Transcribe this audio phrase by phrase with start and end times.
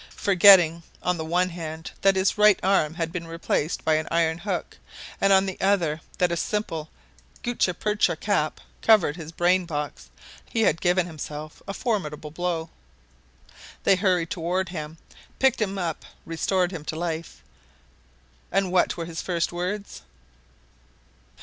[0.15, 4.39] Forgetting on the one hand that his right arm had been replaced by an iron
[4.39, 4.79] hook,
[5.21, 6.89] and on the other that a simple
[7.43, 10.09] gutta percha cap covered his brain box,
[10.49, 12.71] he had given himself a formidable blow.
[13.83, 14.97] They hurried toward him,
[15.37, 17.43] picked him up, restored him to life.
[18.51, 20.01] And what were his first words?